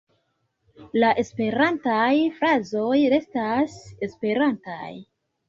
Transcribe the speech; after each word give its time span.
La 1.03 1.11
esperantaj 1.23 2.07
frazoj 2.39 2.97
restas 3.13 3.77
esperantaj. 4.09 4.91